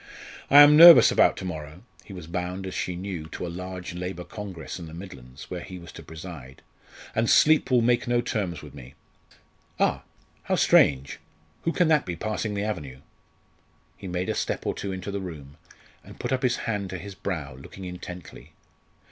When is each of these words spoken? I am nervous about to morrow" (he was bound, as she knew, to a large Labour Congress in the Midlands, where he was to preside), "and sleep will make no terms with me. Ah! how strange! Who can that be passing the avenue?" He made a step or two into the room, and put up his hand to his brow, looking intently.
I 0.49 0.61
am 0.63 0.75
nervous 0.75 1.11
about 1.11 1.37
to 1.37 1.45
morrow" 1.45 1.83
(he 2.03 2.11
was 2.11 2.25
bound, 2.25 2.65
as 2.65 2.73
she 2.73 2.95
knew, 2.95 3.27
to 3.27 3.45
a 3.45 3.49
large 3.53 3.93
Labour 3.93 4.23
Congress 4.23 4.79
in 4.79 4.87
the 4.87 4.95
Midlands, 4.95 5.51
where 5.51 5.61
he 5.61 5.77
was 5.77 5.91
to 5.91 6.01
preside), 6.01 6.63
"and 7.13 7.29
sleep 7.29 7.69
will 7.69 7.83
make 7.83 8.07
no 8.07 8.19
terms 8.19 8.63
with 8.63 8.73
me. 8.73 8.95
Ah! 9.79 10.01
how 10.45 10.55
strange! 10.55 11.19
Who 11.65 11.71
can 11.71 11.87
that 11.89 12.07
be 12.07 12.15
passing 12.15 12.55
the 12.55 12.63
avenue?" 12.63 13.01
He 13.95 14.07
made 14.07 14.29
a 14.29 14.33
step 14.33 14.65
or 14.65 14.73
two 14.73 14.91
into 14.91 15.11
the 15.11 15.21
room, 15.21 15.57
and 16.03 16.19
put 16.19 16.31
up 16.31 16.41
his 16.41 16.55
hand 16.65 16.89
to 16.89 16.97
his 16.97 17.13
brow, 17.13 17.53
looking 17.53 17.85
intently. 17.85 18.53